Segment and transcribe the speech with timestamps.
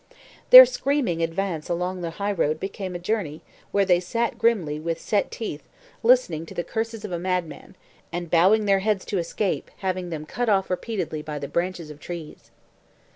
[0.49, 5.29] Their screaming advance along the highroad became a journey, where they sat grimly, with set
[5.29, 5.61] teeth,
[6.01, 7.75] listening to the curses of a madman,
[8.11, 11.99] and bowing their heads to escape having them cut off repeatedly by the branches of
[11.99, 12.49] trees.